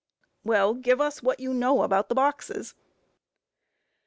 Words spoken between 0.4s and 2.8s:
Q. Well, give us what you know about the boxes?